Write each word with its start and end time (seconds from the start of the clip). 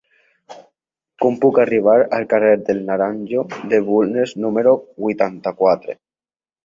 Com 1.23 1.35
puc 1.43 1.59
arribar 1.63 1.97
al 2.19 2.25
carrer 2.31 2.55
del 2.69 2.81
Naranjo 2.89 3.45
de 3.75 3.83
Bulnes 3.91 4.35
número 4.47 4.75
vuitanta-quatre? 5.05 5.97